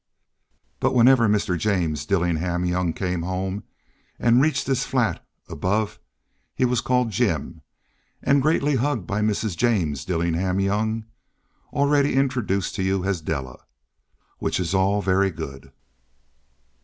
[0.79, 1.55] But whenever Mr.
[1.55, 3.61] James Dillingham Young came home
[4.17, 5.99] and reached his flat above
[6.55, 7.61] he was called "Jim"
[8.23, 9.55] and greatly hugged by Mrs.
[9.55, 11.05] James Dillingham Young,
[11.71, 13.59] already introduced to you as Della.
[14.39, 15.71] Which is all very good.